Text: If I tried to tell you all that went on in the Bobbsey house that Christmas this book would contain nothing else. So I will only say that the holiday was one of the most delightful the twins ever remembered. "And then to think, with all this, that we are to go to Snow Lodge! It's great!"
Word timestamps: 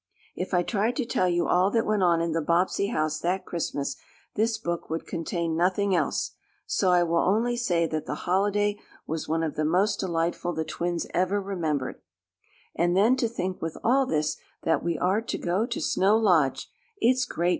If 0.35 0.51
I 0.55 0.63
tried 0.63 0.95
to 0.95 1.05
tell 1.05 1.29
you 1.29 1.47
all 1.47 1.69
that 1.69 1.85
went 1.85 2.01
on 2.01 2.21
in 2.21 2.31
the 2.31 2.41
Bobbsey 2.41 2.87
house 2.87 3.19
that 3.19 3.45
Christmas 3.45 3.97
this 4.33 4.57
book 4.57 4.89
would 4.89 5.05
contain 5.05 5.55
nothing 5.55 5.93
else. 5.95 6.31
So 6.65 6.89
I 6.89 7.03
will 7.03 7.19
only 7.19 7.55
say 7.55 7.85
that 7.85 8.07
the 8.07 8.15
holiday 8.25 8.79
was 9.05 9.27
one 9.29 9.43
of 9.43 9.53
the 9.55 9.63
most 9.63 9.99
delightful 9.99 10.53
the 10.53 10.65
twins 10.65 11.05
ever 11.13 11.39
remembered. 11.39 12.01
"And 12.75 12.97
then 12.97 13.15
to 13.17 13.27
think, 13.27 13.61
with 13.61 13.77
all 13.83 14.07
this, 14.07 14.37
that 14.63 14.81
we 14.83 14.97
are 14.97 15.21
to 15.21 15.37
go 15.37 15.67
to 15.67 15.79
Snow 15.79 16.17
Lodge! 16.17 16.71
It's 16.97 17.25
great!" 17.25 17.49